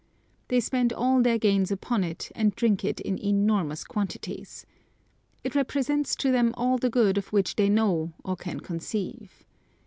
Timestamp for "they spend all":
0.47-1.21